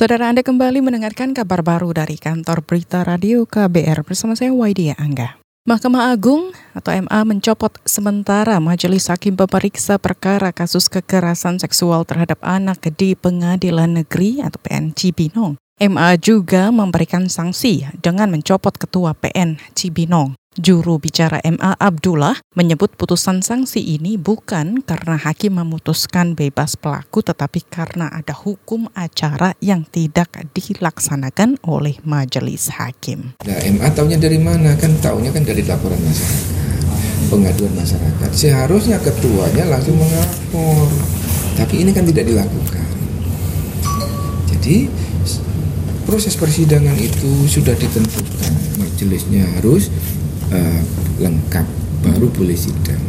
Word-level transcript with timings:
Saudara 0.00 0.32
Anda 0.32 0.40
kembali 0.40 0.80
mendengarkan 0.80 1.36
kabar 1.36 1.60
baru 1.60 1.92
dari 1.92 2.16
kantor 2.16 2.64
berita 2.64 3.04
radio 3.04 3.44
KBR 3.44 4.00
bersama 4.00 4.32
saya 4.32 4.48
Waidia 4.48 4.96
Angga. 4.96 5.36
Mahkamah 5.68 6.08
Agung 6.16 6.56
atau 6.72 6.96
MA 7.04 7.20
mencopot 7.28 7.68
sementara 7.84 8.56
Majelis 8.64 9.12
Hakim 9.12 9.36
Pemeriksa 9.36 10.00
Perkara 10.00 10.56
Kasus 10.56 10.88
Kekerasan 10.88 11.60
Seksual 11.60 12.08
Terhadap 12.08 12.40
Anak 12.40 12.80
di 12.96 13.12
Pengadilan 13.12 14.00
Negeri 14.00 14.40
atau 14.40 14.56
PN 14.64 14.96
Cibinong. 14.96 15.60
MA 15.76 16.16
juga 16.16 16.72
memberikan 16.72 17.28
sanksi 17.28 17.84
dengan 18.00 18.32
mencopot 18.32 18.80
Ketua 18.80 19.12
PN 19.12 19.60
Cibinong. 19.76 20.39
Juru 20.58 20.98
bicara 20.98 21.38
MA 21.46 21.78
Abdullah 21.78 22.34
menyebut 22.58 22.98
putusan 22.98 23.38
sanksi 23.38 23.78
ini 23.78 24.18
bukan 24.18 24.82
karena 24.82 25.14
hakim 25.14 25.62
memutuskan 25.62 26.34
bebas 26.34 26.74
pelaku 26.74 27.22
tetapi 27.22 27.62
karena 27.70 28.10
ada 28.10 28.34
hukum 28.34 28.90
acara 28.98 29.54
yang 29.62 29.86
tidak 29.86 30.34
dilaksanakan 30.50 31.54
oleh 31.62 32.02
majelis 32.02 32.66
hakim. 32.66 33.38
Nah, 33.46 33.62
MA 33.62 33.94
tahunya 33.94 34.18
dari 34.18 34.42
mana? 34.42 34.74
Kan 34.74 34.98
tahunya 34.98 35.30
kan 35.30 35.46
dari 35.46 35.62
laporan 35.62 36.02
masyarakat, 36.02 36.42
pengaduan 37.30 37.70
masyarakat. 37.78 38.28
Seharusnya 38.34 38.98
ketuanya 38.98 39.70
langsung 39.70 40.02
melapor, 40.02 40.90
tapi 41.54 41.86
ini 41.86 41.94
kan 41.94 42.02
tidak 42.02 42.26
dilakukan. 42.26 42.90
Jadi 44.50 44.90
proses 46.02 46.34
persidangan 46.34 46.98
itu 46.98 47.46
sudah 47.46 47.78
ditentukan 47.78 48.50
majelisnya 48.82 49.46
harus 49.54 49.86
uh, 50.50 50.80
lengkap 51.22 51.66
baru 52.04 52.26
boleh 52.30 52.58
sidang. 52.58 53.00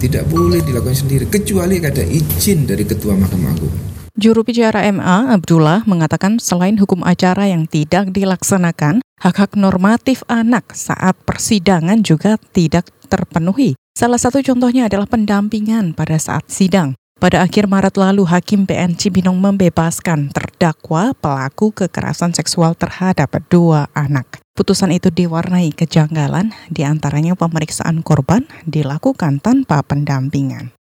Tidak 0.00 0.24
boleh 0.32 0.64
dilakukan 0.64 0.96
sendiri 0.96 1.28
kecuali 1.28 1.76
ada 1.84 2.00
izin 2.00 2.64
dari 2.64 2.88
Ketua 2.88 3.12
Mahkamah 3.20 3.52
Agung. 3.52 3.76
Juru 4.16 4.44
bicara 4.44 4.84
MA 4.92 5.32
Abdullah 5.32 5.84
mengatakan 5.84 6.40
selain 6.40 6.76
hukum 6.80 7.04
acara 7.04 7.48
yang 7.48 7.68
tidak 7.68 8.12
dilaksanakan, 8.12 9.04
hak-hak 9.20 9.56
normatif 9.56 10.24
anak 10.28 10.72
saat 10.72 11.16
persidangan 11.24 12.00
juga 12.00 12.40
tidak 12.52 12.88
terpenuhi. 13.08 13.76
Salah 13.96 14.16
satu 14.16 14.40
contohnya 14.40 14.88
adalah 14.88 15.04
pendampingan 15.04 15.92
pada 15.92 16.16
saat 16.16 16.48
sidang. 16.48 16.96
Pada 17.20 17.44
akhir 17.44 17.68
Maret 17.68 18.00
lalu, 18.00 18.24
Hakim 18.24 18.64
PN 18.64 18.96
Cibinong 18.96 19.36
membebaskan 19.36 20.32
terdakwa 20.32 21.12
pelaku 21.12 21.68
kekerasan 21.68 22.32
seksual 22.32 22.72
terhadap 22.72 23.36
dua 23.52 23.92
anak. 23.92 24.39
Putusan 24.60 24.92
itu 24.92 25.08
diwarnai 25.08 25.72
kejanggalan, 25.72 26.52
di 26.68 26.84
antaranya 26.84 27.32
pemeriksaan 27.32 28.04
korban 28.04 28.44
dilakukan 28.68 29.40
tanpa 29.40 29.80
pendampingan. 29.80 30.76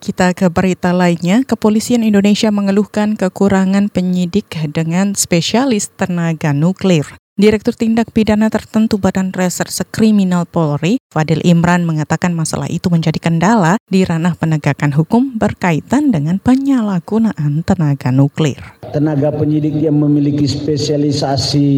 Kita 0.00 0.32
ke 0.32 0.48
berita 0.48 0.96
lainnya, 0.96 1.44
Kepolisian 1.44 2.00
Indonesia 2.00 2.48
mengeluhkan 2.48 3.20
kekurangan 3.20 3.92
penyidik 3.92 4.56
dengan 4.72 5.12
spesialis 5.12 5.92
tenaga 6.00 6.56
nuklir. 6.56 7.04
Direktur 7.36 7.76
Tindak 7.76 8.16
Pidana 8.16 8.48
Tertentu 8.48 8.96
Badan 8.96 9.36
Reserse 9.36 9.84
Kriminal 9.92 10.48
Polri, 10.48 10.96
Fadil 11.12 11.44
Imran 11.44 11.84
mengatakan 11.84 12.32
masalah 12.32 12.72
itu 12.72 12.88
menjadi 12.88 13.20
kendala 13.20 13.76
di 13.92 14.08
ranah 14.08 14.32
penegakan 14.32 14.96
hukum 14.96 15.36
berkaitan 15.36 16.08
dengan 16.08 16.40
penyalahgunaan 16.40 17.60
tenaga 17.68 18.08
nuklir. 18.08 18.64
Tenaga 18.96 19.28
penyidik 19.36 19.76
yang 19.76 20.00
memiliki 20.00 20.48
spesialisasi 20.48 21.68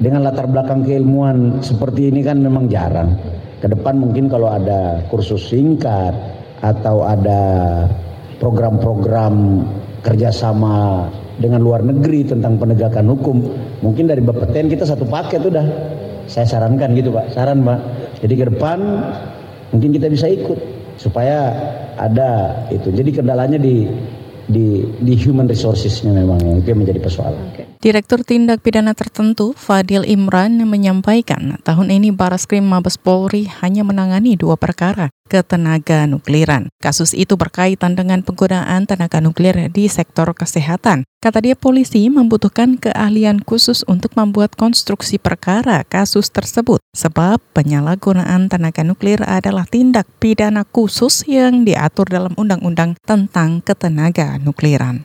dengan 0.00 0.24
latar 0.24 0.48
belakang 0.48 0.86
keilmuan 0.86 1.60
seperti 1.60 2.08
ini 2.08 2.24
kan 2.24 2.40
memang 2.40 2.70
jarang. 2.70 3.18
Ke 3.60 3.70
depan 3.70 3.98
mungkin 4.00 4.26
kalau 4.26 4.50
ada 4.50 5.04
kursus 5.12 5.52
singkat 5.52 6.14
atau 6.62 7.02
ada 7.06 7.42
program-program 8.38 9.66
kerjasama 10.02 11.06
dengan 11.38 11.62
luar 11.62 11.82
negeri 11.86 12.26
tentang 12.26 12.58
penegakan 12.58 13.06
hukum 13.10 13.36
mungkin 13.82 14.10
dari 14.10 14.22
Bapeten 14.22 14.70
kita 14.70 14.86
satu 14.86 15.06
paket 15.06 15.42
udah. 15.42 15.66
Saya 16.26 16.46
sarankan 16.46 16.94
gitu 16.94 17.10
Pak. 17.10 17.34
Saran 17.34 17.66
Pak. 17.66 17.78
Jadi 18.22 18.34
ke 18.38 18.44
depan 18.50 18.78
mungkin 19.74 19.90
kita 19.90 20.06
bisa 20.06 20.30
ikut 20.30 20.58
supaya 20.96 21.50
ada 21.98 22.62
itu. 22.70 22.94
Jadi 22.94 23.10
kendalanya 23.10 23.58
di 23.58 23.86
di 24.52 24.84
di 25.00 25.14
human 25.16 25.48
resourcesnya 25.48 26.12
memang 26.12 26.38
yang 26.44 26.60
itu 26.60 26.76
menjadi 26.76 27.00
persoalan. 27.00 27.40
Okay. 27.56 27.64
Direktur 27.82 28.22
Tindak 28.22 28.62
Pidana 28.62 28.94
Tertentu 28.94 29.56
Fadil 29.58 30.06
Imran 30.06 30.60
menyampaikan 30.62 31.58
tahun 31.66 31.90
ini 31.90 32.14
Baras 32.14 32.46
Krim 32.46 32.68
Mabes 32.68 33.00
Polri 33.00 33.50
hanya 33.64 33.82
menangani 33.82 34.38
dua 34.38 34.54
perkara 34.54 35.10
ketenaga 35.26 36.04
nukliran. 36.04 36.68
Kasus 36.78 37.16
itu 37.16 37.40
berkaitan 37.40 37.96
dengan 37.96 38.20
penggunaan 38.20 38.84
tenaga 38.84 39.18
nuklir 39.24 39.72
di 39.72 39.88
sektor 39.88 40.28
kesehatan. 40.36 41.08
Kata 41.24 41.40
dia 41.40 41.56
polisi 41.56 42.06
membutuhkan 42.12 42.76
keahlian 42.76 43.40
khusus 43.46 43.80
untuk 43.88 44.12
membuat 44.18 44.58
konstruksi 44.58 45.16
perkara 45.16 45.86
kasus 45.88 46.28
tersebut 46.28 46.82
sebab 46.92 47.40
penyalahgunaan 47.56 48.52
tenaga 48.52 48.84
nuklir 48.84 49.24
adalah 49.24 49.64
tindak 49.64 50.04
pidana 50.20 50.68
khusus 50.68 51.24
yang 51.24 51.64
diatur 51.64 52.04
dalam 52.04 52.36
undang-undang 52.36 52.94
tentang 53.08 53.64
ketenaga 53.64 54.36
nukliran. 54.36 55.00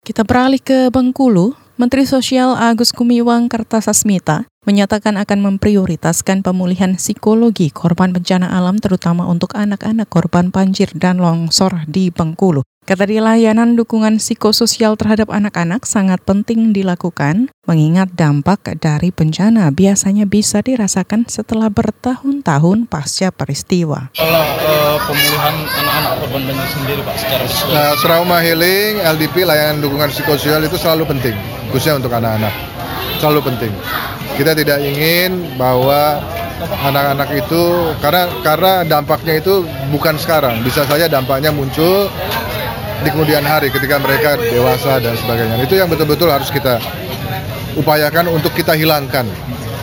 Kita 0.00 0.24
beralih 0.24 0.62
ke 0.62 0.88
Bengkulu. 0.88 1.54
Menteri 1.76 2.08
Sosial 2.08 2.56
Agus 2.56 2.88
Gumiwang 2.88 3.52
Kartasasmita 3.52 4.48
menyatakan 4.64 5.20
akan 5.20 5.44
memprioritaskan 5.44 6.40
pemulihan 6.40 6.96
psikologi 6.96 7.68
korban 7.68 8.16
bencana 8.16 8.48
alam 8.48 8.80
terutama 8.80 9.28
untuk 9.28 9.52
anak-anak 9.52 10.08
korban 10.08 10.48
banjir 10.48 10.88
dan 10.96 11.20
longsor 11.20 11.84
di 11.84 12.08
Bengkulu. 12.08 12.64
Kata 12.86 13.02
dia 13.02 13.18
layanan 13.18 13.74
dukungan 13.74 14.22
psikososial 14.22 14.94
terhadap 14.94 15.34
anak-anak 15.34 15.82
sangat 15.82 16.22
penting 16.22 16.70
dilakukan 16.70 17.50
mengingat 17.66 18.14
dampak 18.14 18.62
dari 18.78 19.10
bencana 19.10 19.74
biasanya 19.74 20.22
bisa 20.22 20.62
dirasakan 20.62 21.26
setelah 21.26 21.66
bertahun-tahun 21.66 22.86
pasca 22.86 23.34
peristiwa. 23.34 24.14
Kalau 24.14 24.38
uh, 24.38 25.02
pemulihan 25.02 25.54
anak-anak 25.66 26.12
korban 26.22 26.42
banjir 26.46 26.68
sendiri 26.70 27.00
Pak 27.02 27.16
secara 27.18 27.44
Nah, 27.74 27.90
trauma 27.98 28.38
healing, 28.38 29.02
LDP, 29.02 29.42
layanan 29.42 29.82
dukungan 29.82 30.06
psikososial 30.14 30.62
itu 30.62 30.78
selalu 30.78 31.10
penting, 31.10 31.34
khususnya 31.74 31.98
untuk 31.98 32.14
anak-anak. 32.14 32.54
Selalu 33.18 33.50
penting. 33.50 33.74
Kita 34.38 34.54
tidak 34.54 34.78
ingin 34.78 35.58
bahwa 35.58 36.22
anak-anak 36.86 37.34
itu 37.34 37.62
karena 37.98 38.30
karena 38.46 38.72
dampaknya 38.86 39.42
itu 39.42 39.66
bukan 39.90 40.14
sekarang, 40.22 40.62
bisa 40.62 40.86
saja 40.86 41.10
dampaknya 41.10 41.50
muncul 41.50 42.06
di 43.04 43.08
kemudian 43.12 43.44
hari 43.44 43.68
ketika 43.68 44.00
mereka 44.00 44.40
dewasa 44.40 45.00
dan 45.02 45.16
sebagainya. 45.18 45.60
Itu 45.60 45.76
yang 45.76 45.90
betul-betul 45.90 46.30
harus 46.32 46.48
kita 46.48 46.80
upayakan 47.76 48.32
untuk 48.32 48.52
kita 48.56 48.72
hilangkan 48.72 49.28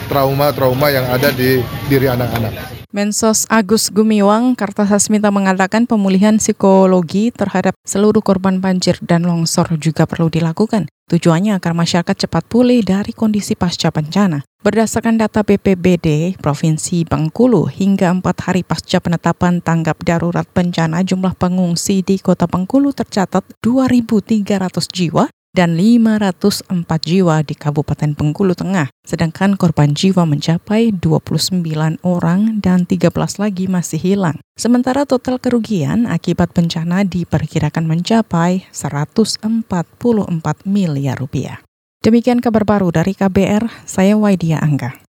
trauma-trauma 0.10 0.90
yang 0.90 1.06
ada 1.10 1.30
di 1.30 1.62
diri 1.88 2.10
anak-anak. 2.10 2.74
Mensos 2.94 3.50
Agus 3.50 3.90
Gumiwang 3.90 4.54
Kartasasmita 4.54 5.34
mengatakan 5.34 5.90
pemulihan 5.90 6.38
psikologi 6.38 7.34
terhadap 7.34 7.74
seluruh 7.90 8.22
korban 8.22 8.62
banjir 8.62 9.02
dan 9.02 9.26
longsor 9.26 9.66
juga 9.82 10.06
perlu 10.06 10.30
dilakukan. 10.30 10.86
Tujuannya 11.14 11.62
agar 11.62 11.78
masyarakat 11.78 12.26
cepat 12.26 12.42
pulih 12.50 12.82
dari 12.82 13.14
kondisi 13.14 13.54
pasca 13.54 13.94
bencana. 13.94 14.42
Berdasarkan 14.66 15.22
data 15.22 15.46
BPBD 15.46 16.34
Provinsi 16.42 17.06
Bengkulu, 17.06 17.70
hingga 17.70 18.10
empat 18.10 18.50
hari 18.50 18.66
pasca 18.66 18.98
penetapan 18.98 19.62
tanggap 19.62 20.02
darurat 20.02 20.50
bencana, 20.50 21.06
jumlah 21.06 21.38
pengungsi 21.38 22.02
di 22.02 22.18
kota 22.18 22.50
Bengkulu 22.50 22.98
tercatat 22.98 23.46
2.300 23.62 24.74
jiwa 24.90 25.30
dan 25.54 25.78
504 25.78 26.66
jiwa 27.06 27.46
di 27.46 27.54
Kabupaten 27.54 28.18
Bengkulu 28.18 28.58
Tengah, 28.58 28.90
sedangkan 29.06 29.54
korban 29.54 29.94
jiwa 29.94 30.26
mencapai 30.26 30.90
29 30.98 31.62
orang 32.02 32.58
dan 32.58 32.90
13 32.90 33.14
lagi 33.38 33.70
masih 33.70 34.02
hilang. 34.02 34.42
Sementara 34.58 35.06
total 35.06 35.38
kerugian 35.38 36.10
akibat 36.10 36.58
bencana 36.58 37.06
diperkirakan 37.06 37.86
mencapai 37.86 38.66
144 38.74 39.46
miliar 40.66 41.22
rupiah. 41.22 41.62
Demikian 42.02 42.42
kabar 42.42 42.66
baru 42.66 42.92
dari 42.92 43.14
KBR, 43.14 43.86
saya 43.86 44.18
Waidia 44.18 44.60
Angga. 44.60 45.03